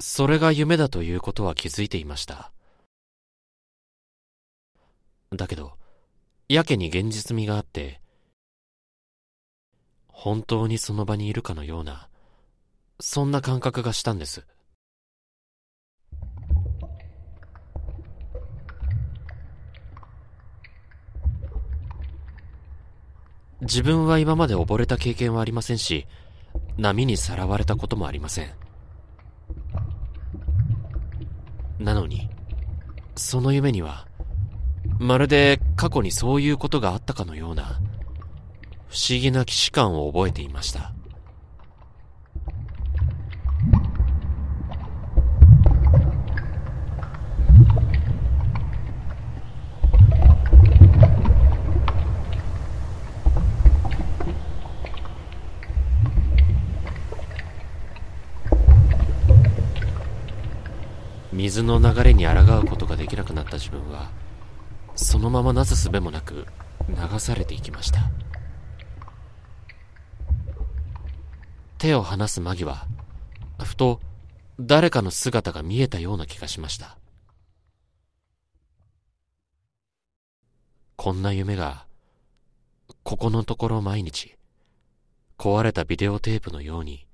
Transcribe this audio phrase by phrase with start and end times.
[0.00, 2.52] それが夢だということは気づいていました。
[5.30, 5.74] だけど、
[6.48, 8.00] やけに現実味があって、
[10.08, 12.08] 本当にその場にいるかのような、
[12.98, 14.46] そんな感覚がしたんです。
[23.60, 26.06] 自分は今まで溺れた経験はありませんし、
[26.78, 28.69] 波にさらわれたこともありません。
[31.80, 32.28] なのに、
[33.16, 34.06] その夢には、
[34.98, 37.80] まるで過去にそういうことがあったかのような、
[38.88, 40.92] 不思議な既視感を覚えていました。
[61.32, 64.10] 水の流れに抗うことができなくなった自分は、
[64.96, 66.46] そのままなすすべもなく
[66.88, 68.10] 流されていきました。
[71.78, 72.86] 手を離す間際、
[73.62, 74.00] ふと
[74.58, 76.98] 誰かの姿が見えたような気がしました。
[80.96, 81.86] こんな夢が、
[83.04, 84.36] ここのところ毎日、
[85.38, 87.06] 壊れたビデオテープのように、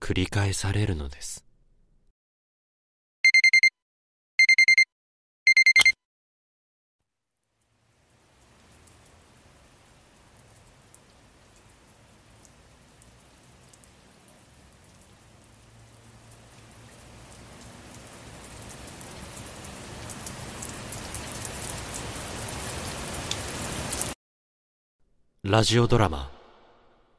[0.00, 1.46] 繰り返されるのです。
[25.46, 26.30] ラジオドラマ、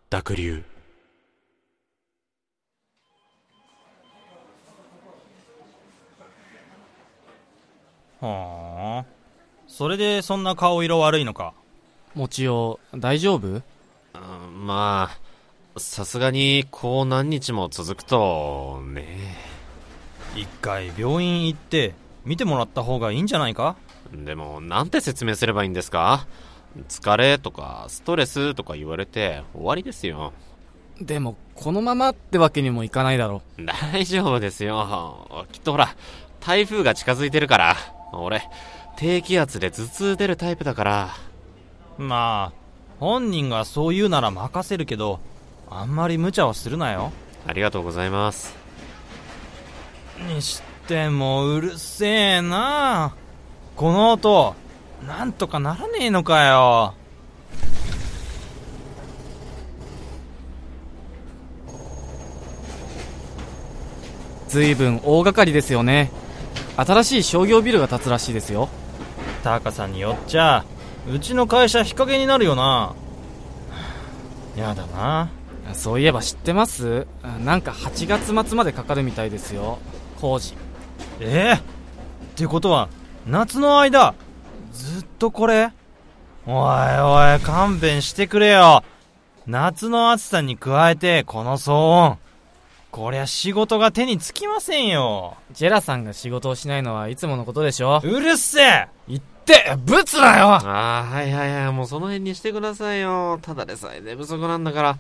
[0.10, 0.64] 濁流。
[8.20, 9.06] はあ。
[9.68, 11.54] それでそんな顔色悪いのか？
[12.16, 13.62] もちお、大丈夫？
[14.16, 15.12] あま
[15.76, 19.38] あ、さすがにこう何日も続くと、ね。
[20.36, 21.94] 一回病院行って
[22.26, 23.76] 見てもらった方がいいんじゃないか？
[24.12, 26.26] でも、なんて説明すればいいんですか？
[26.90, 30.34] 疲れとかストレスとか言われて終わりですよ。
[31.02, 33.42] でも、このままってわけにもいかないだろ
[33.92, 35.48] 大丈夫ですよ。
[35.52, 35.96] きっとほら、
[36.40, 37.76] 台風が近づいてるから。
[38.14, 38.44] 俺、
[38.96, 41.10] 低気圧で頭痛出るタイプだから。
[41.98, 42.66] まあ
[43.00, 45.20] 本人がそう言うなら任せるけど
[45.70, 47.12] あんまり無茶はするなよ
[47.48, 48.56] ありがとうございます。
[50.28, 53.16] にしてもうるせえな
[53.76, 54.56] この音
[55.08, 56.94] なんとかならねえのかよ
[64.48, 66.12] ずいぶん大掛かりですよね。
[66.78, 68.70] 新しい商業ビルが建つらしいですよ。
[69.44, 70.66] 高さによっちゃ
[71.14, 72.96] うちの会社日陰になるよな
[74.56, 75.30] やだな
[75.74, 77.06] そういえば知ってます？
[77.44, 79.78] なんか8月末までかかるみたいですよ。
[80.20, 80.56] 工事。
[81.20, 81.60] ええ？
[81.60, 81.60] っ
[82.36, 82.90] てことは
[83.28, 84.16] 夏の間
[84.76, 85.72] ずっとこれ？
[86.46, 88.84] おいおい勘弁してくれよ。
[89.48, 92.18] 夏の暑さに加えてこの騒音。
[92.92, 95.38] こりゃ仕事が手につきませんよ。
[95.54, 98.02] ジェラさんが仕事をしないのはいつものことでしょ？
[98.04, 98.88] うるせえ！
[99.08, 100.46] 言って、ブツだよ！
[100.48, 103.40] ああ、はいはいはい、もうその辺にしてくださいよ。
[103.42, 104.98] ただでさえ寝不足なんだから、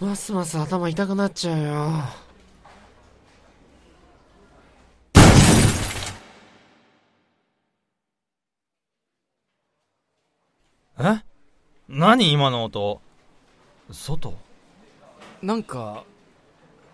[0.00, 1.92] ますます頭痛くなっちゃうよ。
[10.98, 11.22] え？
[11.88, 13.00] 何今の音？
[13.90, 14.34] 外？
[15.42, 16.04] なんか、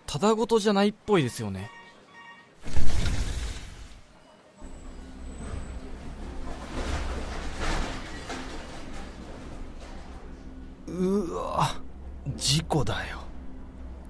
[0.05, 1.69] ただごとじゃないっぽいですよね。
[10.87, 11.75] うわ
[12.35, 13.19] 事故だよ。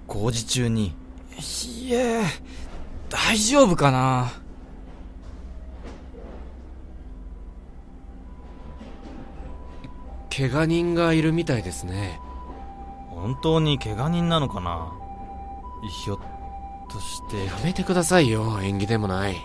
[0.08, 0.96] 工事中に。
[1.38, 2.24] いえ、
[3.10, 4.41] 大丈夫かな
[10.42, 12.20] 怪我人がいるみたいですね。
[13.12, 14.92] 本当に怪我人なのかな？
[15.88, 16.20] ひょっ
[16.90, 19.36] としてやめてくださいよ、縁起でもない。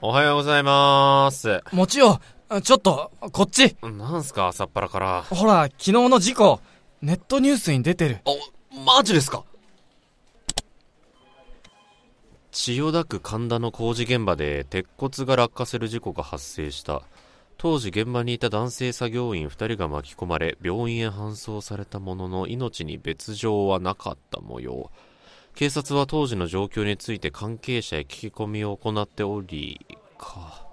[0.00, 1.62] おはようございます。
[1.72, 2.20] もちよ、
[2.62, 5.24] ちょっと、こっちなんすか、朝っぱらから。
[5.28, 6.60] ほら、昨日の事故、
[7.02, 8.20] ネットニュースに出てる。
[8.24, 8.30] あ、
[8.86, 9.42] マジですか？
[12.52, 17.02] 千代田区神田の工事現場で鉄骨が落下する事故が発生した。
[17.58, 24.92] 当時現場にいた男性作業員2人が巻き込まれ病院へ搬送されたものの命に別状はなかった模様。
[25.56, 29.84] 警察は当時の状況について関係者へ聞き込みを行っており
[30.16, 30.64] か。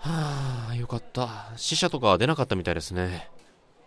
[0.00, 1.52] はあよかった。
[1.56, 3.28] 死者とかは出なかったみたいですね。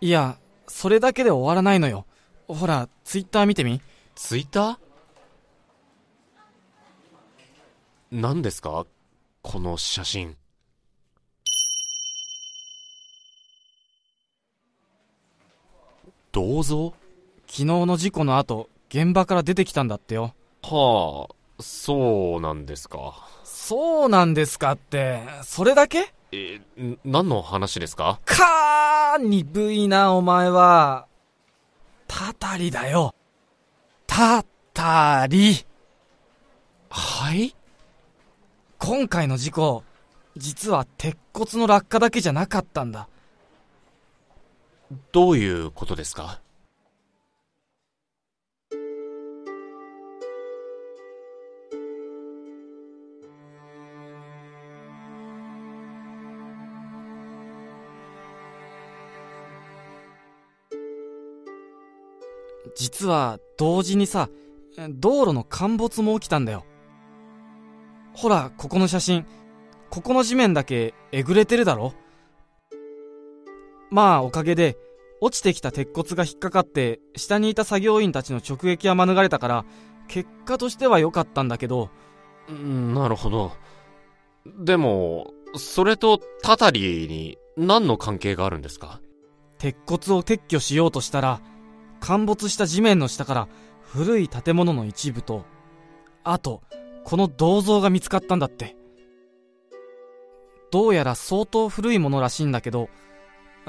[0.00, 0.38] いや、
[0.68, 2.06] それだけで終わらないのよ。
[2.48, 3.80] ほら、ツイッター見てみ。
[4.14, 4.76] ツイッター？
[8.10, 8.84] 何ですか？
[9.42, 10.36] この写真。
[16.32, 16.94] 銅像？
[17.46, 20.34] 昨日の事故の後、現場から出てきたんだってよ。
[20.62, 23.28] はあそうなんですか。
[23.44, 26.12] そうなんですかって、それだけ？
[26.32, 28.20] えん何の話ですか？
[28.24, 31.06] かー、鈍いな、お前は。
[32.14, 33.14] たたりだよ。
[34.06, 34.44] た
[34.74, 35.64] たり。
[36.90, 37.56] はい？
[38.78, 39.82] 今回の事故、
[40.36, 43.08] 実は鉄骨の落下だけじゃなかったんだ。
[45.10, 46.42] どういうことですか？
[62.92, 64.28] 実は、同時にさ、
[64.90, 66.64] 道路の陥没も起きたんだよ。
[68.12, 69.26] ほら、ここの写真。
[69.90, 71.94] ここの地面だけえぐれてるだろ
[73.90, 74.76] まあ、おかげで、
[75.20, 79.64] 落ちてきた鉄骨が引っかかって、下にいた作業員たちの直撃は免れたから、
[80.08, 81.88] 結果としては良かったんだけど、
[82.48, 83.52] うんなるほど
[84.58, 89.00] でもそれとタタリに何の関係があるんですか？
[89.58, 91.40] 鉄骨を撤去しようとしたら、
[92.02, 93.48] 陥没した地面の下から
[93.80, 95.44] 古い建物の一部と、
[96.24, 96.62] あと、
[97.04, 98.74] この銅像が見つかったんだって。
[100.72, 102.88] どうやら相当古いものらしいんだけど、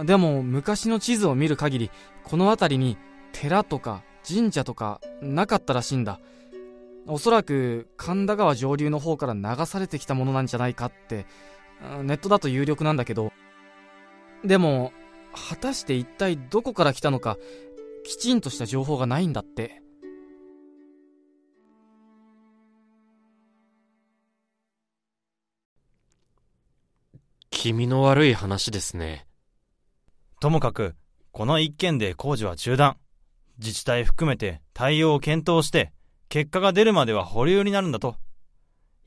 [0.03, 1.91] でも昔の地図を見る限り、
[2.23, 2.97] この辺りに
[3.33, 6.19] 寺とか神社とかなかったらしいんだ。
[7.05, 11.27] おそらく神田川上流の方から流されてきたものなんじゃないかって、
[12.01, 13.31] ネットだと有力なんだけど、
[14.43, 14.91] でも、
[15.49, 17.37] 果たして一体どこから来たのか、
[18.03, 19.81] きちんとした情報がないんだって。
[27.49, 29.25] 気味の悪い話ですね
[30.41, 30.95] ともかく、
[31.31, 32.97] この一件で工事は中断。
[33.59, 35.93] 自治体含めて対応を検討して、
[36.27, 38.17] 結果が出るまでは保留になるんだと。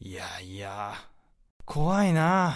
[0.01, 0.95] いやいや、
[1.67, 2.55] 怖いな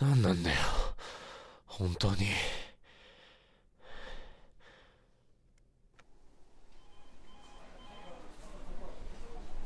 [0.00, 0.56] 何なんだよ
[1.66, 2.26] 本当に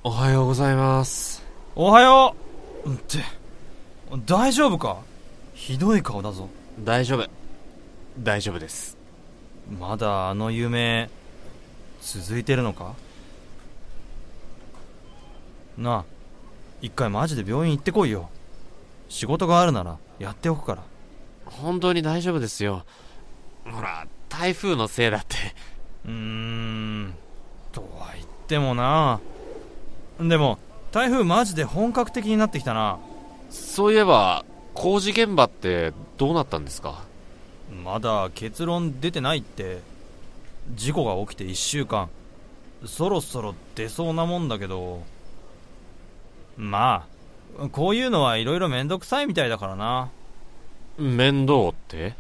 [0.02, 1.42] おはようございます。
[1.74, 2.36] おはよ
[2.84, 2.92] う。
[2.92, 3.20] って、
[4.26, 4.98] 大丈夫か？
[5.54, 6.46] ひどい顔だぞ。
[6.84, 7.26] 大丈夫。
[8.18, 8.98] 大丈夫です。
[9.80, 11.08] まだあの夢、
[12.02, 12.92] 続いてるのか？
[15.78, 16.04] なあ、
[16.82, 18.28] 一回マジで病院行ってこいよ。
[19.08, 20.82] 仕事があるならやっておくから。
[21.46, 22.84] 本当に大丈夫ですよ。
[23.64, 25.34] ほら台風のせいだって。
[26.04, 27.14] うーん、
[27.72, 29.18] とは言ってもな。
[30.20, 30.58] でも、
[30.92, 32.98] 台風マジで本格的になってきたな。
[33.50, 37.02] そういえば工事現場ってどうなったんですか？
[37.84, 39.80] まだ結論出てないって。
[40.74, 42.08] 事故が起きて1週間。
[42.86, 45.02] そろそろ出そうなもんだけど。
[46.56, 47.06] ま
[47.58, 50.10] あ、こういうのはいろいろめんどくさいみたいだからな。
[50.98, 52.14] 面倒って？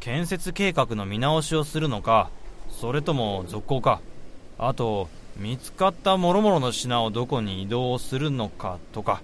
[0.00, 2.30] 建設計画の見直しをするのか、
[2.70, 4.00] それとも続行か。
[4.58, 9.22] あと、見つかった諸々の品をどこに移動するのかとか。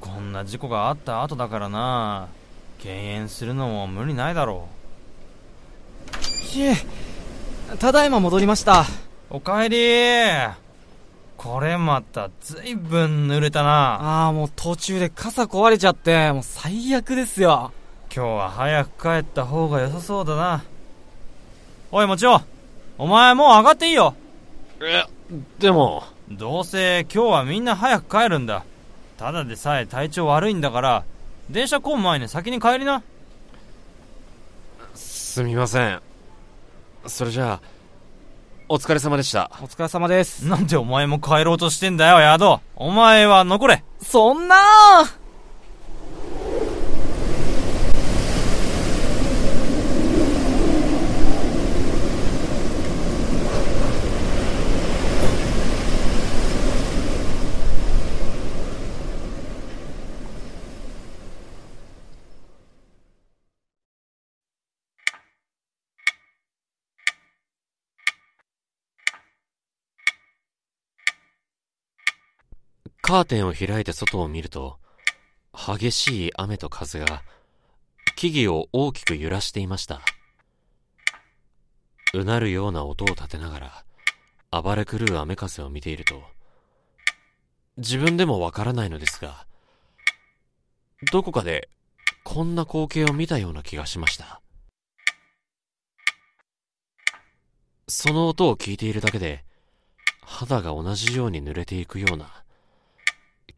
[0.00, 2.28] こんな事故があった後だからな。
[2.78, 4.68] 敬遠するのも無理ないだろ
[6.42, 6.74] ひえ、
[7.78, 8.86] ただいま戻りました。
[9.28, 9.76] おかえり。
[11.36, 14.24] これまたずいぶん濡れたな。
[14.24, 17.72] ああもう途中で傘壊れちゃってもう最悪ですよ。
[18.14, 20.64] 今日は早く帰った方が良さそうだな。
[21.92, 22.40] おいもちお
[22.98, 24.14] お前もう上がっていいよ
[24.82, 25.04] え
[25.58, 26.04] でも。
[26.30, 28.64] どうせ今日はみんな早く帰るんだ。
[29.18, 31.04] ただでさえ体調悪いんだから。
[31.50, 33.02] 電車来ん前に先に帰りな。
[34.94, 36.00] すみません。
[37.06, 37.60] それじゃあ
[38.68, 39.50] お疲れ様でした。
[39.60, 40.46] お疲れ様です。
[40.46, 42.60] なんでお前も帰ろうとしてんだよヤド。
[42.76, 43.84] お前は残れ。
[44.00, 44.56] そんな
[73.10, 74.78] カーテンを開いて外を見ると、
[75.52, 77.24] 激しい雨と風が
[78.14, 80.00] 木々を大きく揺らしていました。
[82.14, 83.58] うなるような音を立てなが
[84.52, 86.22] ら暴れ狂う雨風を見ていると、
[87.78, 89.44] 自分でもわからないのですが、
[91.10, 91.68] どこかで
[92.22, 94.40] こんな光景を見たような気がしました。
[97.88, 99.44] その音を聞いているだけで、
[100.22, 102.39] 肌が同じように濡れていくような、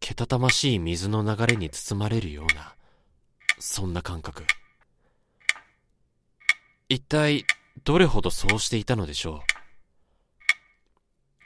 [0.02, 2.74] けたたましい水の流れに包まれるような、
[3.60, 4.44] そんな感覚。
[6.88, 7.46] 一体、
[7.84, 9.40] どれほどそうしていたのでしょう？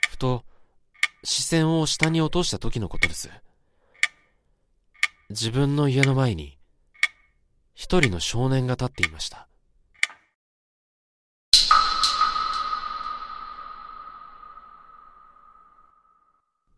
[0.09, 0.43] ふと、
[1.23, 3.31] 視線を下に落とした時のことです。
[5.29, 6.59] 自分の家の前に、
[7.75, 9.49] 一人の少年が立っていました。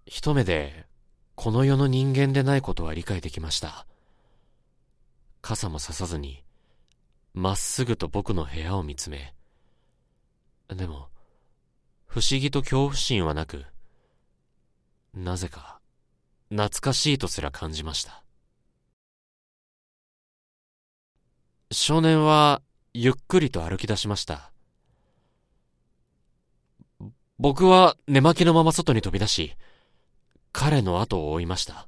[0.06, 0.88] 一目で、
[1.40, 3.86] この世の人間でないことは理解できました。
[5.40, 6.42] 傘もささずに、
[7.32, 9.36] まっすぐと僕の部屋を見つめ、
[10.66, 11.06] でも、
[12.06, 13.64] 不思議と恐怖心はなく、
[15.14, 15.78] なぜか、
[16.48, 18.24] 懐かしいとすら感じました。
[21.70, 22.62] 少年は、
[22.94, 24.50] ゆっくりと歩き出しました。
[27.38, 29.54] 僕は寝巻きのまま外に飛び出し、
[30.60, 31.86] 彼の後を追いました。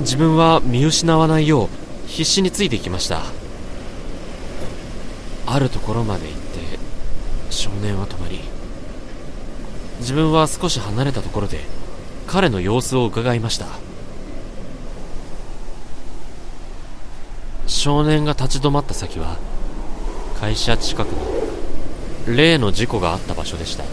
[0.00, 1.68] 自分は見失わないよう
[2.08, 3.22] 必死についていきました。
[5.46, 6.78] あるところまで行って
[7.48, 8.40] 少年は止まり、
[10.00, 11.60] 自分は少し離れたところで
[12.26, 13.89] 彼の様子を伺いました。
[17.70, 19.38] 少年が立ち止まった先は
[20.40, 23.84] 会社近くの例の事故があった場所でした。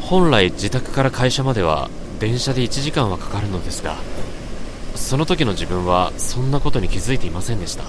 [0.00, 3.96] 本来自宅から会社までは電車で1時間はかかるのですが
[4.94, 7.84] その時の自分はそんなことに気づいていませんでした。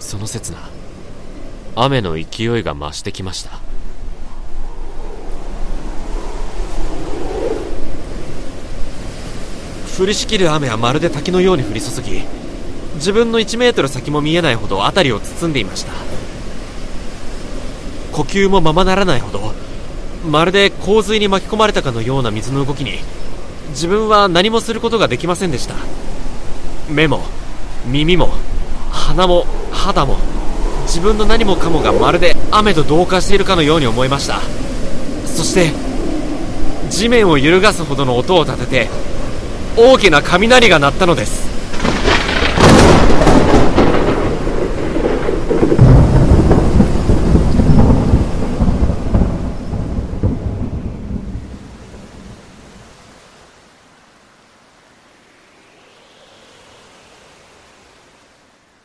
[0.00, 0.58] その刹那
[1.74, 3.65] 雨の勢いが増してきました。
[9.98, 12.22] 降りしきる雨はまるで滝のように降り注ぎ
[12.96, 15.92] 自分の1メートル先も見えないほど辺りを包んでいました。
[18.12, 19.52] 呼吸もままならないほど
[20.26, 22.98] まるで洪水に巻き込まれたかのような水の動きに
[23.70, 25.74] 自分は何もすることができませんでした。
[26.90, 27.22] 目も
[27.86, 28.30] 耳も
[28.90, 30.16] 鼻も肌も
[30.82, 34.40] 自分の何もかもがまるで雨と同化しているかのように思いました。
[35.26, 35.72] そして
[36.90, 38.88] 地面を揺るがすほどの音を立てて
[39.78, 41.44] 大きな雷が鳴ったのです。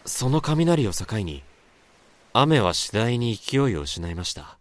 [0.06, 1.42] その雷を境に
[2.34, 4.58] 雨は次第に勢いを失いました。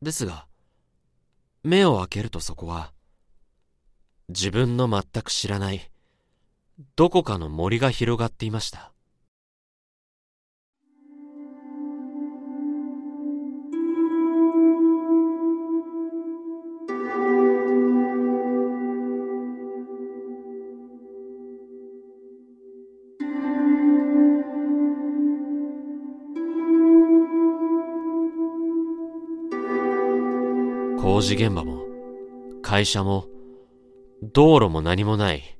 [0.00, 0.46] ですが
[1.62, 2.93] 目を開けるとそこは
[4.30, 5.90] 自分の全く知らない、
[6.96, 8.90] どこかの森が広がっていました。
[30.98, 31.82] 工事現場も、
[32.62, 33.28] 会社も、
[34.32, 35.58] 道路も何もない、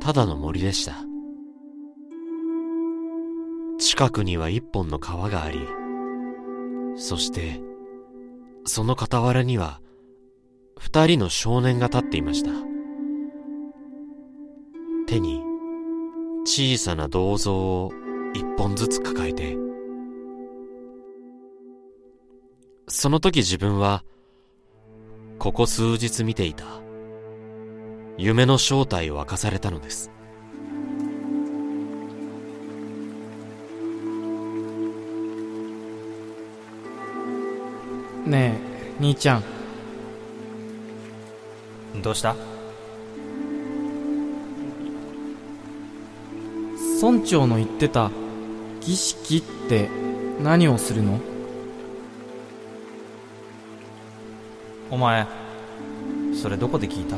[0.00, 0.94] ただの森でした。
[3.78, 5.60] 近くには一本の川があり、
[6.96, 7.60] そして、
[8.64, 9.82] その傍らには、
[10.78, 12.50] 二人の少年が立っていました。
[15.06, 15.42] 手に、
[16.46, 17.92] 小さな銅像を
[18.32, 19.58] 一本ずつ抱えて、
[22.88, 24.04] その時自分は、
[25.38, 26.64] ここ数日見ていた、
[28.18, 30.10] 夢の正体を明かされたのです。
[38.24, 38.58] ね
[38.98, 39.44] え、兄ちゃん。
[42.02, 42.34] どうした？
[47.00, 48.10] 村長の言ってた
[48.80, 49.88] 儀式って
[50.42, 51.20] 何をするの？
[54.90, 55.26] お前
[56.34, 57.16] それどこで聞いた？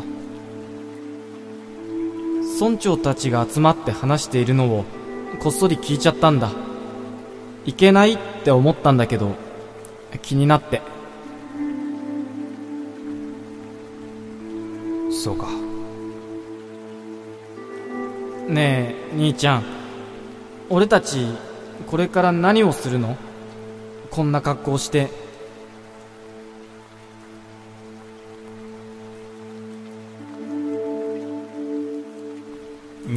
[2.61, 4.85] 村長たちが集まって話しているのを
[5.39, 6.51] こっそり聞いちゃったんだ。
[7.65, 9.37] いけないって思ったんだけど
[10.23, 10.83] 気になって。
[15.13, 15.47] そうか。
[18.49, 19.63] ねえ兄ちゃん。
[20.71, 21.27] 俺たち
[21.87, 23.17] これから何をするの？
[24.11, 25.28] こんな格好して。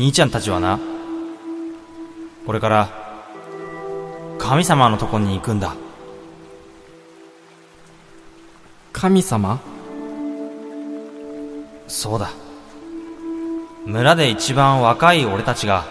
[0.02, 0.80] 兄ちゃんたちはな、
[2.48, 2.90] これから、
[4.40, 5.76] 神様のとこに行くんだ。
[8.92, 9.60] 神様？
[11.88, 12.32] そうだ。
[13.86, 15.86] 村で一番若い俺たちが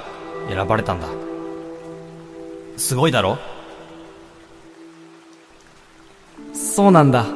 [0.49, 1.07] 選ばれたんだ。
[2.77, 3.39] すごいだろ？
[6.53, 7.27] そうなんだ。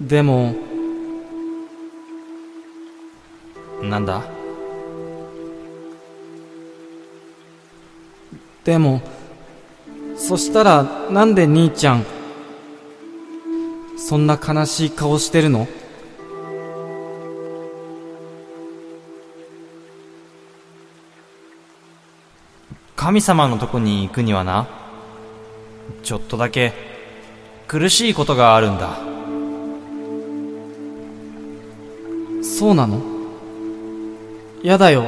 [0.00, 0.54] でも、
[3.82, 4.22] なんだ？
[8.66, 9.00] でも、
[10.16, 12.04] そしたらなんで兄ちゃん、
[13.96, 15.68] そんな悲しい顔してるの？
[22.96, 24.66] 神様のとこに行くにはな、
[26.02, 26.72] ちょっとだけ
[27.68, 28.98] 苦しいことがあるんだ。
[32.42, 33.00] そうなの？
[34.64, 35.04] やだよ、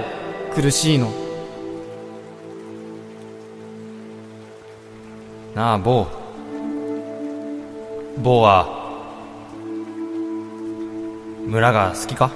[0.55, 1.28] 苦しいの。
[5.59, 6.07] なあ坊。
[8.23, 8.69] 坊は
[11.49, 12.31] 村が好きか？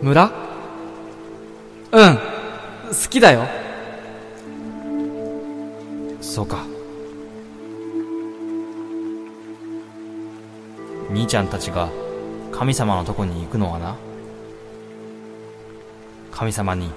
[0.00, 0.30] 村？
[1.92, 2.22] うん好
[3.10, 3.46] きだよ。
[6.22, 6.64] そうか。
[11.10, 11.90] 兄ちゃんたちが
[12.50, 13.94] 神様のとこに行くのはな。
[16.32, 16.90] 神様に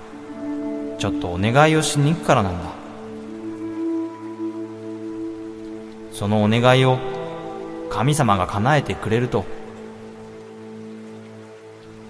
[0.98, 2.87] ちょっとお願いをしに行くからなんだ。
[6.18, 6.98] そのお願いを
[7.92, 9.46] 神様が叶えてくれると。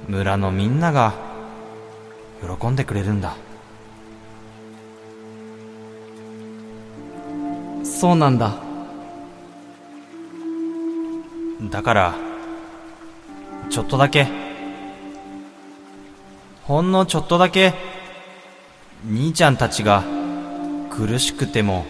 [0.08, 1.14] 村のみんなが
[2.42, 3.36] 喜んでくれるんだ。
[7.84, 8.56] そうなんだ。
[11.70, 12.16] だから
[13.70, 14.26] ちょっとだけ。
[16.64, 17.74] ほんのちょっとだけ
[19.04, 20.02] 兄ちゃんたちが
[20.90, 21.86] 苦しくても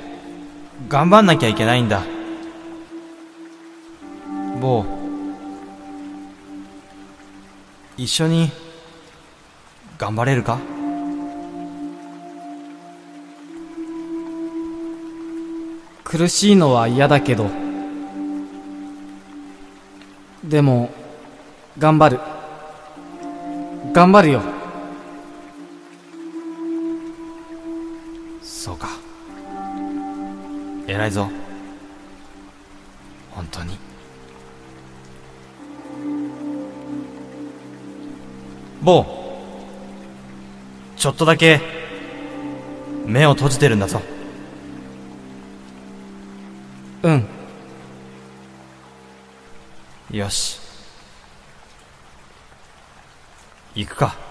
[0.87, 2.03] 頑張んなきゃいけないんだ。
[4.61, 4.85] 坊。
[7.97, 8.51] 一緒に
[9.97, 10.59] 頑張れるか？
[16.03, 17.49] 苦しいのは嫌だけど。
[20.43, 20.89] でも
[21.77, 22.21] 頑張る。
[23.91, 24.56] 頑張るよ。
[30.97, 31.29] 偉いぞ。
[33.29, 33.77] 本当に。
[38.81, 39.05] 坊
[40.95, 41.61] ちょっとだけ
[43.05, 44.01] 目を閉じてるんだぞ。
[47.03, 47.27] うん。
[50.09, 50.59] よし。
[53.75, 54.26] 行くか。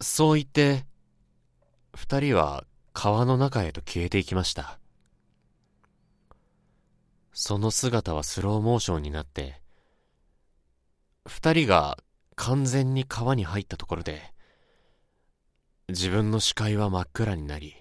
[0.00, 0.86] そう言って、
[1.94, 4.78] 二人は川の中へと消えていきました。
[7.32, 9.60] その姿はスローモーションになって、
[11.26, 11.98] 二人が
[12.36, 14.32] 完全に川に入ったところで、
[15.88, 17.74] 自分の視界は真っ暗になり、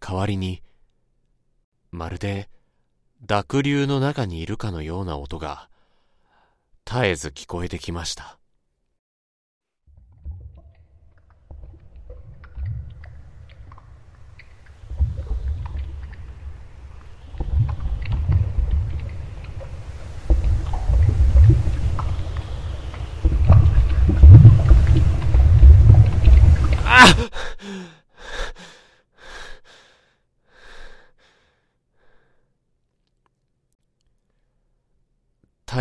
[0.00, 0.62] 代わりに、
[1.90, 2.48] まるで
[3.26, 5.68] 濁流の中にいるかのような音が、
[6.86, 8.38] 絶えず聞こえてきました。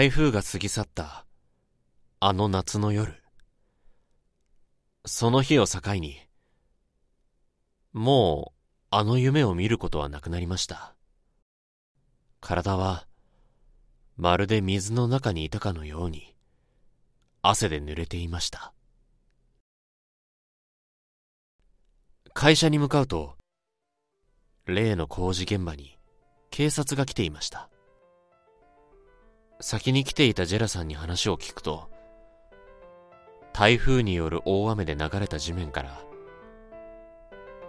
[0.02, 1.28] 台風が過ぎ去った、
[2.20, 3.22] あの夏の夜。
[5.06, 6.18] その日を境に、
[7.94, 8.58] もう、
[8.90, 10.96] あの夢を見ることはなくなりました。
[12.40, 13.06] 体は、
[14.18, 16.34] まるで水の中にいたかのように、
[17.44, 18.74] 汗で濡れていました。
[22.34, 23.36] 会社に向かうと、
[24.66, 26.00] 例の工事現場に
[26.50, 27.70] 警察が来ていました。
[29.62, 31.88] 先に来ていたジェラさんに話を聞くと、
[33.54, 36.02] 台風による大雨で流れた地面から、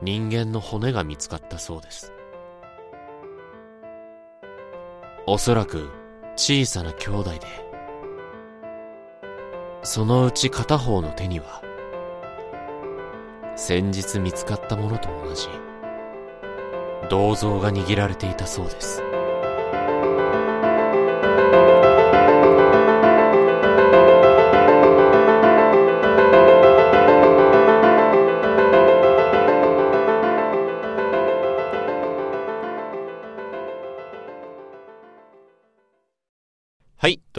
[0.00, 2.12] 人間の骨が見つかったそうです。
[5.26, 5.90] おそらく
[6.34, 7.40] 小さな兄弟で、
[9.82, 11.62] そのうち片方の手には、
[13.54, 15.46] 先日見つかったものと同じ、
[17.10, 19.02] 銅像が握られていたそうです。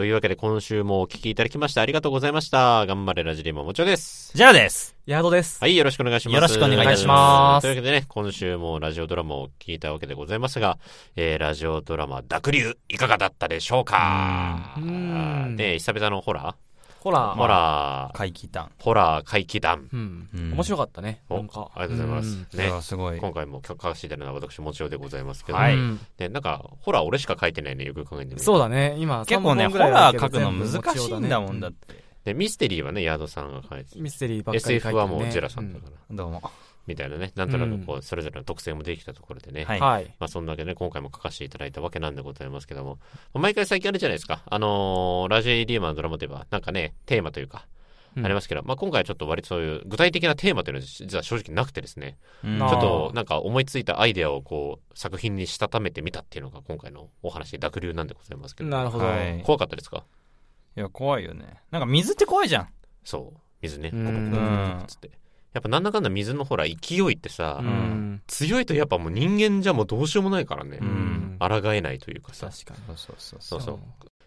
[0.04, 2.86] というわけで今週もお聞きいただきましてありがとうございました。
[2.86, 4.34] 頑張れラジリモもちょです。
[4.36, 4.98] じゃあです。
[5.06, 5.60] ヤードです。
[5.62, 6.36] はい、よろしくお願いします。
[6.36, 10.78] よろしくお願いいたしますというわけでね、今週もラジオドラマを聞いたわけでございますが、
[11.16, 14.74] えー、ラジオドラマ、濁流、いかがだったでしょうか？
[14.76, 16.54] うーんね久々のホラ
[17.04, 17.34] ホラー。
[17.34, 18.72] ーホラー、怪奇談。
[18.80, 19.90] ホラー怪奇団。
[19.92, 20.30] うん。
[20.34, 21.22] うん面白かったね。
[21.28, 21.70] おなんか。
[21.76, 22.30] ありがとうございます。
[22.30, 22.82] んね。
[22.82, 23.18] すごい。
[23.18, 28.96] 今回も書かせていただいたのは私、もちろんでございますけど、はいうんね、なんか、ホラー俺しか書いてないね、よく考えてみそうだね。
[29.00, 32.04] 今、結構ね、ホラー書くの難しいんだもんだって。
[32.24, 34.78] で、ミステリーはね、ヤードさんが書いてミステリーばっかり書いてる、ね。
[34.78, 36.42] SF はもうジェラさんだから、どうも。
[36.86, 39.80] みたいなね、なんとなくこう、それぞれの特性もできたところでね、はい。
[39.80, 40.14] はい。
[40.20, 43.00] まあそんなわけでね、今回も書かせていただいたわけなんでございますけども、
[43.34, 47.68] まあ毎回最近あれじゃないですか、あのーラジオ AD マンのドラマといえば、なんかね、テーマというか、
[48.16, 48.26] うん。
[48.26, 52.60] ありますけど、まあ今回はちょっと割とそういう具体的なテーマというのは実は正直なくてですね、うん。
[52.60, 59.06] ちょっとなんか思いついたアイデアをこう、作品にしたためてみたっていうのが今回のお話、濁流なんでございますけど、なるほど。
[59.06, 59.42] はい。
[59.44, 60.04] 怖かったですか？
[60.76, 61.62] いや、怖いよね。
[61.72, 62.68] なんか水って怖いじゃん。
[63.04, 64.06] そう、水ね、うん。
[64.06, 65.12] コポコポコポコつって。
[65.54, 68.22] やっぱなんだかんだ水のほら勢いってさ、ううんん。
[68.28, 72.80] 強いとやっぱもう人間じゃもうどうしようもないからね、うん抗えないというかさ、確かに。
[72.88, 73.80] そうそうそうそうそう。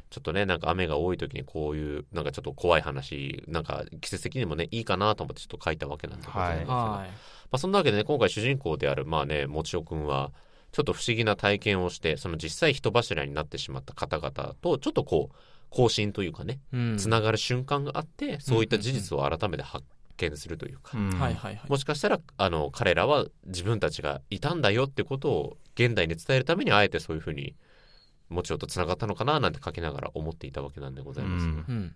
[0.09, 7.11] ちょっとね、なんか雨が多い時にこういう、なんかちょっと怖い話、なんか季節的にもね、いいかなと思ってちょっと書いたわけなんでございますけど、まはい。
[7.51, 10.33] あそんなわけでね、今回主人公である、まあね、もちおくんは、
[10.73, 15.37] ちょっと不思議な体験をして、その実際人柱になってしまった方々と、ちょっとこう、
[15.71, 19.85] 更新というかね、うんつながる瞬間があって、そういった事実を改めて発
[20.17, 21.71] 見するというか、うんはいはいはい。
[21.71, 27.55] もしかしたら、あの、彼らは自分たちがいたんだよってことを現代に伝えるために、あえてそういうふうに、
[28.29, 31.45] もちろんと繋がったのかななんて書きながら思っていたわけなんでございます。
[31.45, 31.95] うんうん。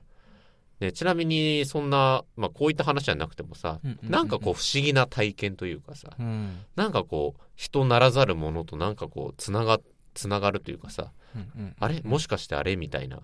[0.79, 6.65] でちなみに、そんな、まあ、こういった話じゃなくてもさ、うんなんかこう、不思議な体験というかさ、うん。
[6.77, 9.79] なんかこう、人ならざるものとなんかこう、つなが、
[10.15, 12.01] つながるというかさ、うんうんあれ？
[12.03, 12.77] もしかしてあれ？
[12.77, 13.21] みたいな、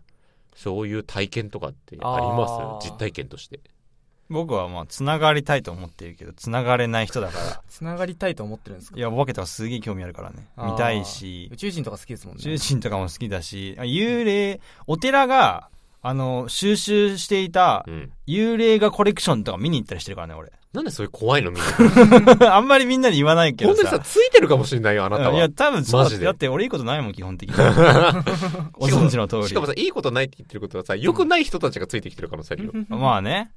[0.54, 2.88] そういう体験とかってあります？
[2.88, 3.58] 実体験として。
[4.28, 7.62] 僕はまあ、繋がりたいと思っているけど、繋がれない人だから。
[7.68, 8.98] つながりたいと思ってるんですか？
[8.98, 10.46] いや、お化けとかすげえ興味あるからね。
[10.58, 12.40] 見たいし宇、宙人とか好きですもんね。
[12.40, 15.68] 宇宙人とかも好きだし、幽霊、お寺が、
[16.02, 18.12] あの、収集していたうん。
[18.28, 20.52] 幽霊画コレクションとか見に行ったりしてるからね、俺。
[20.72, 21.62] なんでそういう怖いのみん
[22.38, 22.52] な。
[22.54, 23.82] あんまりみんなに言わないけどさ。
[23.82, 25.34] 本当にさ、ついてるかもしれないよ、あなたは。
[25.34, 27.56] いや、多分そうだマジでだって俺いいことないもん、基本的に。
[28.72, 29.48] ご存知の通り。
[29.48, 32.72] しかもさ、いいことないって言ってることはさ、良くない人たちがついてきてる可能性あるよ。
[32.88, 33.50] まあね。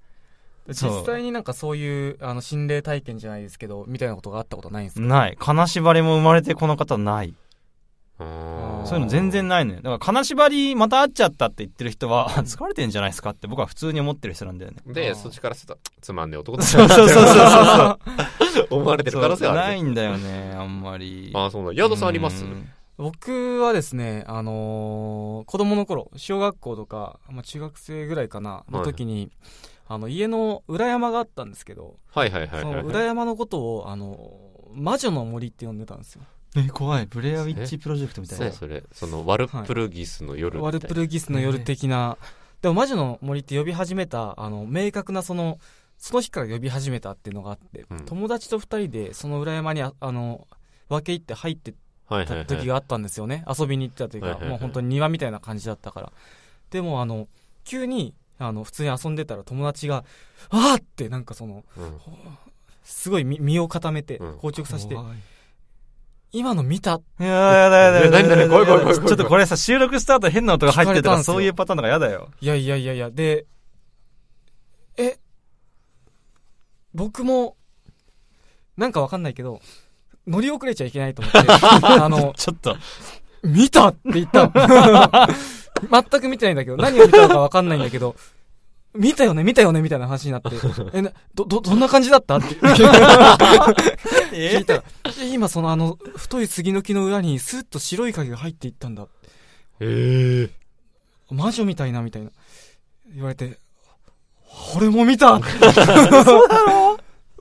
[0.73, 5.05] 実際になんかそういう、あの、心霊体験じゃないですけど、みたいなことがあったことないんですか？
[5.05, 5.37] ない。
[5.39, 7.33] 金縛りも生まれてこの方ない。
[8.19, 8.27] そう
[8.95, 9.77] いうの全然ないのよ。
[9.77, 14.77] だから金縛りまた会っちゃったって言ってる人は、 疲れてんじゃないですかって僕は普通に思ってる人なんだよね。
[14.87, 18.67] で、そっちからすると、つまんねえ男だそうそうそうそうそう。
[18.77, 19.67] 思われてる可能性はある、ね。
[19.67, 21.31] ないんだよね、あんまり。
[21.33, 21.73] ああ、そうなの。
[21.73, 22.43] ヤードさんあります？
[22.43, 29.31] うん僕はですね、あのー子供の頃、小学校とか、まあ、中学生ぐらいかな、の時に、
[29.89, 32.83] あの、家の裏山があったんですけど、はいはいはいそはい。
[32.83, 34.39] の裏山のことを、あの、
[34.71, 36.21] 魔女の森って呼んでたんですよ。
[36.55, 42.17] え怖いブレアウィッチプロジェクトみたいなそうそれ、その、ワルプルギスの夜みたいなワルプルギスの夜的な、
[42.61, 45.57] でも魔女の森って呼び始めた、あの、明確なその、
[45.97, 50.47] その日から呼び始めたっていうのがあって、うん友達と二人でその裏山にあ、あの、
[50.87, 51.73] 分け入って入って
[52.07, 52.45] はいはいはい。
[52.45, 53.43] た時があったんですよね。
[53.47, 56.11] 遊びに行ってた時が、はいはいはいもう本当に庭みたいな感じだったから。
[56.71, 57.27] でもあの、
[57.65, 60.03] 急に、あの、普通に遊んでたら友達が、
[60.49, 61.97] あーってなんかその、うん。
[62.83, 64.95] すごい身身を固めてうん、硬直させて、
[66.31, 67.01] 今の見た？
[67.19, 69.07] いやーやだやだやだ何何怖い怖い怖い怖い。
[69.07, 71.33] ちょっとこれさ、収録スタート変な音が入ってたんすよ。
[71.35, 72.29] そういうパターンとかやだよ。
[72.41, 73.45] いやいやいやいや、で、
[74.97, 75.19] え、
[76.93, 77.57] 僕も、
[78.77, 79.59] なんかわかんないけど、
[80.25, 81.39] 乗り遅れちゃいけないと思って、
[81.85, 82.75] あの、ちょっと。
[83.43, 84.51] 見たって言ったの。
[85.91, 88.15] 全く見てないんだけど、何を見たのかわかんないんだけど、
[88.95, 90.49] 見たよね見たよねみたいな話になって、
[90.93, 92.37] え、な、ど、ど、どんな感じだった？
[92.37, 94.83] って 聞いたら、
[95.21, 99.07] え今そのあの、太い杉の木の裏にスッと白い影が入っていったんだ。
[99.79, 101.33] ええ。
[101.33, 102.31] 魔女みたいなみたいな。
[103.13, 103.57] 言われて、
[104.75, 105.45] 俺も見たそ
[106.45, 106.88] うだろう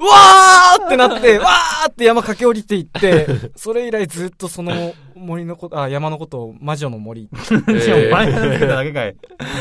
[0.00, 9.16] わーってなって、 わーって山駆け下りていって、 それ以来ずっとその森のこと、あ、山のことを魔女の森ってしかもえ前が出てただけかい。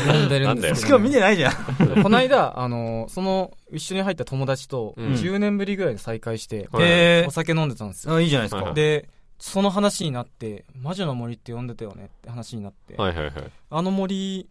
[0.06, 1.52] 呼んでるんですしかも見てないじゃん。
[2.02, 8.14] この間、あの、その、一緒に入った友達と、うん10年ぶりぐらいで再会して、はいへお酒飲んでたんですよ。
[8.14, 8.72] あ、いいじゃないですか。
[8.72, 13.32] で、その話になって、魔女の森って呼んでたよねって話になって、はいはいはい。
[13.70, 14.48] あの森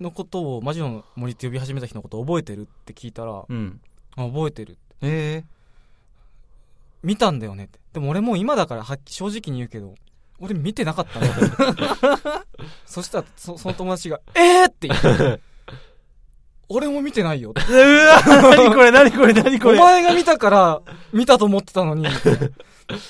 [0.00, 3.80] のことを、魔女の森って呼び始めた日のことを覚えてるって聞いたら、うん。
[4.16, 4.78] あ覚えてる。
[5.02, 5.44] え
[7.02, 7.78] 見たんだよねって。
[7.94, 9.94] でも俺もう今だからはっき正直に言うけど、
[10.38, 11.34] 俺見てなかったんだよ。
[12.86, 15.40] そしたらそ、その友達が、えーって言って、
[16.68, 17.60] 俺も見てないよって。
[17.62, 17.74] ー。
[17.74, 20.82] うわ何これ何これ何こおれ前が見たから、
[21.12, 22.04] 見たと思ってたのに、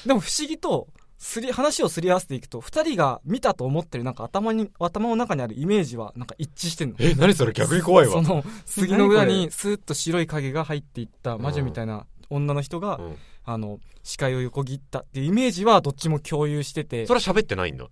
[0.07, 0.89] でも不思議と、
[1.23, 6.97] すり、話をすり合わせていくと、二人が見たと思ってるなんか頭に、頭の中にあるイメージはなんか一致してんの。
[6.99, 7.53] え、何それ？
[7.53, 8.13] 逆に怖いわ。
[8.13, 13.17] その、杉の裏にスーッと白い影が入っていった魔女みたいな女の人が、うん。
[13.45, 17.07] あの、視界を横切ったっていうイメージはどっちも共有してて。
[17.07, 17.87] そ、れは喋ってないんだ？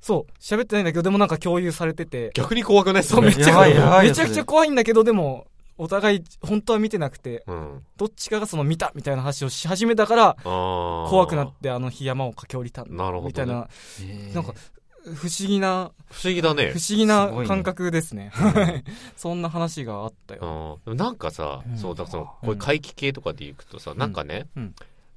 [0.00, 5.46] そう、喋ってないんだけど、でもなんか共有されてて、逆に怖くないっすそう、ねめっちゃやばいやばいめちゃくちゃ怖いんだけど、でも、
[5.80, 7.82] お互い、本当は見てなくて、うん。
[7.96, 10.36] どっちかがその見たみたいな話をし始めたから、ああ。
[11.08, 13.26] 怖くなってあの日山を駆け下りたなるほどね。
[13.28, 13.66] みたいな、
[14.02, 14.34] えー。
[14.34, 14.52] なんか、
[15.02, 16.72] 不思議な、不思議だね。
[16.72, 16.78] 不。
[16.78, 18.30] 思議な感覚ですね。
[19.16, 20.80] そんな話があったよ。
[20.84, 20.96] うん。
[20.98, 21.78] なんかさ、うん。
[21.78, 24.74] そうだそのこういう怪奇系とかでいくとさ、なんかね、うん。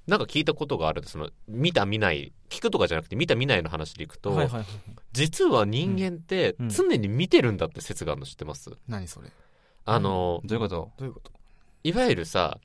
[0.07, 1.03] なんか聞いたことがある。
[1.05, 4.65] その見た見ない聞くとかじゃなくて見た見ないの話でいくと、はいはいはい。
[5.11, 6.69] 実は人間ってうん。
[6.69, 9.29] 常に見てるんだって説があるの知ってます、何それ？
[9.85, 10.91] あのどういうこと？
[10.97, 11.31] どういうこと？
[11.83, 12.57] いわゆるさ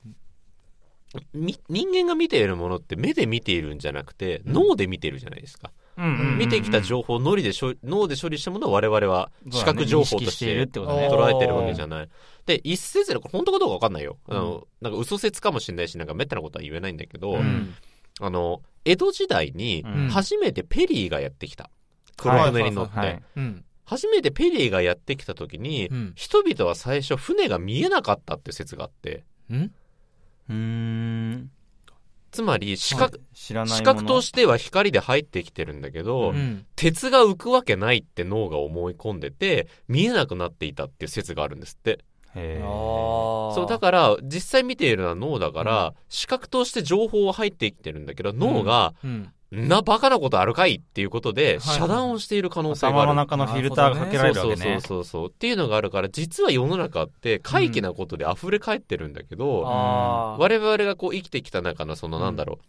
[1.33, 11.09] み人間が見ているものって目で見ているんじゃなくて脳で見てるじゃないですか、うん見てきた情報を脳でしょ脳で処理したものを我々は視覚情報としているっててことね。
[11.09, 12.09] 捉えてるわけじゃない。
[12.45, 14.17] で、一説で、これ本当かどうかわかんないよ。
[14.27, 17.75] あの、なんか嘘説かもしれないし、なんかめったなことは言えないんだけど、うん。
[18.21, 20.09] あの、江戸時代にうん。
[20.09, 21.69] 初めてペリーがやってきた。
[22.17, 23.21] 黒船に乗って。
[23.89, 26.13] 初めてペリーがやってきた時に、うん。
[26.15, 29.55] 人々は最初船が見えなかったって説があって、ん？
[29.55, 31.51] うーん。
[32.31, 33.77] つまり視覚、知らない。
[33.77, 36.65] 視覚としては光で入ってきてるんだけど、うん。
[36.75, 42.05] 鉄が浮くわけないって脳が思い込んでて、見えなくなっていたっていう説があるんですって。
[42.35, 49.33] へーそう、だから、実際見ているのは脳だから、視覚として情報は入ってきてるんだけど、脳が、うん。
[49.51, 53.11] な、バカなことあるかいっていうことで、はい遮断をしている可能性がある。
[53.11, 54.55] 頭の中のフィルターがかけられるわけね。
[54.55, 55.03] そうそうそう。
[55.03, 55.29] そう。
[55.29, 60.41] っていうのがあるから、実は世の中って怪奇なことで溢れ返ってるんだけど、あー。
[60.41, 62.59] 我々がこう生きてきた中のそのなんだろ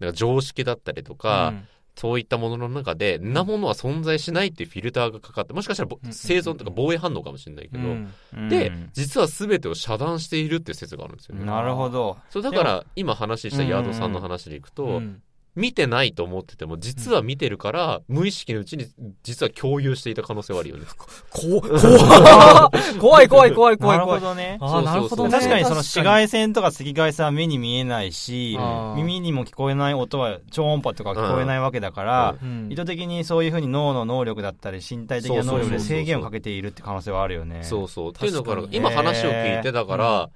[0.00, 1.68] う、なんか常識だったりとか、うん。
[1.94, 8.12] そういったものの中で、んなものは存在しないっていうフィルターがかかって、もしかしたら生存とか防衛反応かもしれないけど、うん。
[8.34, 8.48] うん。
[8.48, 11.44] で、実は全てを遮断しているっていう説があるんですよね。
[11.44, 12.16] なるほど。
[12.30, 15.22] そうだから今話したヤードさんの話でいくと、うん
[15.54, 18.86] 見てないと思ってても実は見てるから、無意識のうちに
[19.22, 20.86] 実は共有していた可能性はあるよね。
[21.30, 21.60] こ、
[23.00, 24.20] 怖い怖い怖い怖いなる怖い。
[24.20, 24.56] ほどね。
[24.60, 25.30] ああ、なるほどね。
[25.30, 28.58] 確かにその紫外線とか赤外線は目に見えないし
[28.96, 37.62] 耳にも聞こえない音は超音波とか聞こえないわけだから、うん意図的にそういうふうに脳の能力だったり身体的な能力で制限をかけているって可能性はあるよね。
[37.62, 38.10] そうそう。
[38.10, 40.30] っていうのから今話を聞いてだから、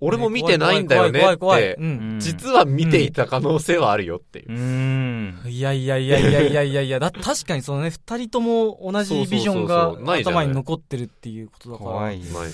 [0.00, 1.76] 俺も見てないんだよねっ怖い怖い怖い。
[1.76, 4.54] て実は見ていた可能性はあるよっていうう。
[4.54, 5.40] ん。
[5.46, 11.90] いやいやいやいやいやいやいや、だ 確かにそのね、二人とも同じビジョンが頭に残ってるっていうことだから。
[11.90, 12.18] 怖い。
[12.18, 12.52] ないじゃない。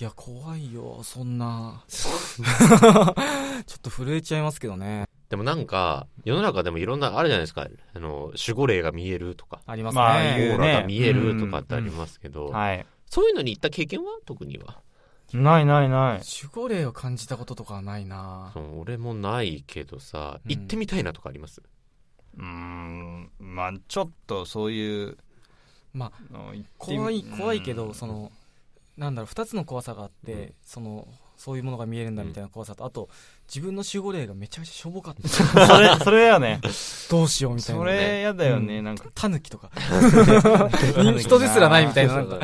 [0.00, 1.84] いや、怖いよ、そんな。
[1.88, 5.04] ちょっと震えちゃいますけどね。
[5.28, 7.68] でもなんか、世の中でもいろんな、あるじゃないですか。
[7.94, 10.36] あの、守護霊が見えるとか、ありますね。
[10.38, 12.86] 言うーラが見えるとかってありますけど、はい。
[13.06, 14.06] そういうのに行った経験は？
[14.24, 14.78] 特には。
[15.32, 16.22] ないないない。
[16.42, 21.62] 守護霊を感じたこととかはないなそう俺もないけどさ、うん行ってみたいなとかあります、
[22.36, 23.30] うーん。
[23.38, 25.18] まあちょっとそういう
[25.92, 28.30] まの言ってみ怖い、怖いけど、うんその、
[28.96, 33.08] なんだろう、二つの怖さがあって、うんその、そういうものが見えるんだみたいな怖さと、あと、
[33.48, 35.26] 自分の守護霊がめちゃくちゃしょぼかった。
[35.66, 36.60] それ、それやね。
[37.10, 37.80] どうしようみたいな。
[37.80, 39.06] それやだよね、うんなんか。
[39.16, 39.68] タヌキとか。
[41.18, 42.38] 人ですらないみたいな、なんか、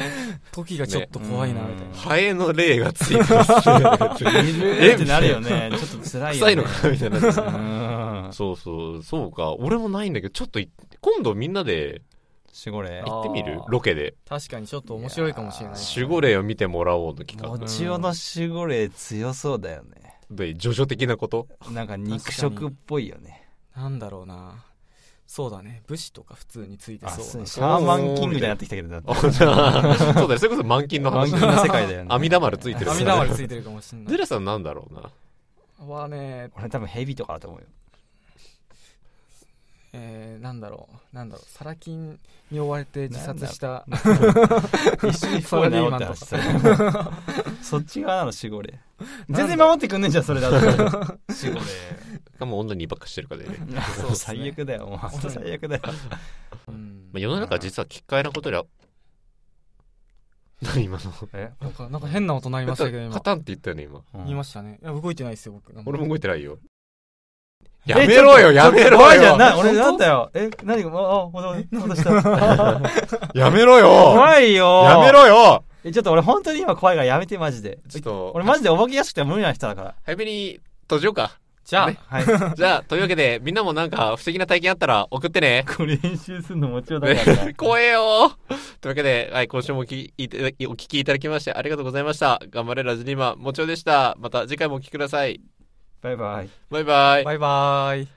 [0.50, 1.94] 時がちょっと怖いな、みたいな。
[1.96, 3.52] ハエの霊がついてます。
[4.26, 5.70] いるってなるよね。
[5.70, 6.46] ちょっと辛いよね。
[6.46, 8.26] 臭いのかなみたいな。
[8.26, 8.32] うん。
[8.32, 9.52] そうそう、そうか。
[9.54, 10.68] 俺もないんだけど、ちょっとい
[11.00, 12.02] 今度みんなで
[12.66, 13.02] 守護霊。
[13.06, 13.60] 行ってみる？
[13.68, 14.14] ロケで。
[14.28, 15.76] 確かにちょっと面白いかもしれない。
[15.94, 17.48] 守護霊を見てもらおうの企画。
[17.50, 20.18] もちおの守護霊強そうだよね。
[20.28, 21.46] で、ジョジョ的なこと？
[21.70, 23.35] なんか肉食っぽいよね。
[23.76, 24.64] なんだろうな。
[25.26, 25.82] そうだね。
[25.86, 27.60] 武士とか普通についてあ、そうなそうシ。
[27.60, 29.14] ャーマンキングみたいになってきたけど、だって。
[29.32, 31.32] そうだよ、それこそ満金の話。
[31.32, 32.06] 満金の世界だよね。
[32.10, 32.90] 阿弥陀丸ついてる。
[32.90, 34.06] 阿弥陀丸ついてるかもしれない。
[34.08, 35.10] ゼ ラさんなんだろうな。
[35.84, 37.66] はね、俺多分ヘビとかだと思うよ。
[39.98, 41.16] えー、なんだろう。
[41.16, 41.48] なんだろう。
[41.48, 42.18] サラ金
[42.50, 43.86] に追われて自殺した。
[45.02, 46.42] 一緒にフォー治って話する
[47.62, 48.78] そっち側なの守護霊。
[49.30, 50.66] 全然守ってくんねえじゃん、それだって。
[50.66, 50.84] 守
[51.54, 51.60] 護
[52.38, 53.56] かも女にばっかしてるかでね。
[53.66, 53.80] 霊。
[53.80, 54.98] そう最悪だよ、もう。
[54.98, 55.82] 本当最悪だよ。
[56.68, 58.64] うんまあ、世の中は実は奇怪なことには、
[60.62, 61.52] 何今のえ？
[61.60, 63.14] なんか、なんか変な音鳴りましたけど、今。
[63.14, 64.02] カタンって言ったよね、今。
[64.24, 64.78] 言いましたね。
[64.82, 65.72] いや、動いてないですよ、僕。
[65.84, 66.58] 俺も動いてないよ。
[67.86, 69.38] えやめろよ、やめろよ怖いじゃん。
[69.38, 70.30] な、俺なんだよ。
[70.34, 72.10] え、何が、あ、あ、ほど、ほどした。
[73.34, 74.82] やめろよ怖いよ。
[74.84, 77.78] やめろよえ、ちょっと俺本当に今怖いからやめて、マジで。
[77.88, 79.94] ちょっと、俺マジでお化け屋敷って無理な人だから。
[80.04, 81.38] 早めに閉じようか。
[81.66, 82.24] じゃあ、ねはい。
[82.56, 85.64] じゃあ、というわけで、みんなもなんか不思議な体験あったら送ってね。
[85.76, 87.54] これ練習するのもちろんだからね。
[87.58, 88.32] 怖えよ
[88.80, 92.40] というわけで、はい、今週もお聞きいただきお聞きいただきましてありがとうございました。
[92.50, 94.16] 頑張れラジニマ、もちろでした。
[94.18, 95.40] また次回もお聞きください。
[96.02, 96.50] バイバイ。
[96.70, 97.24] バイバイ。
[97.24, 98.08] バイバーイ。